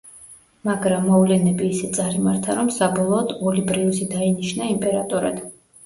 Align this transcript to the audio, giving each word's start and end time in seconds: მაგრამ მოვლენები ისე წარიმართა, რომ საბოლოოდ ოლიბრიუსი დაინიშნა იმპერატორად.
მაგრამ 0.69 1.05
მოვლენები 1.09 1.69
ისე 1.77 1.91
წარიმართა, 1.99 2.57
რომ 2.63 2.73
საბოლოოდ 2.81 3.37
ოლიბრიუსი 3.53 4.13
დაინიშნა 4.19 4.77
იმპერატორად. 4.77 5.45